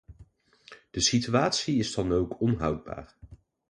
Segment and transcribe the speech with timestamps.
[0.91, 3.15] De situatie is dan ook onhoudbaar.